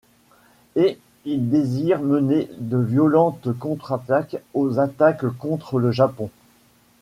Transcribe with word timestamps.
Et 0.75 0.97
il 1.25 1.51
désire 1.51 2.01
mener 2.01 2.49
de 2.57 2.79
violentes 2.79 3.53
contre-attaques 3.59 4.41
aux 4.55 4.79
attaques 4.79 5.27
contre 5.37 5.77
le 5.77 5.91
Japon. 5.91 6.31